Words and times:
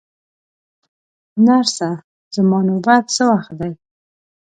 نرسه، 1.45 1.89
زما 2.35 2.59
نوبت 2.69 3.03
څه 3.15 3.23
وخت 3.31 3.51
دی؟ 3.59 3.71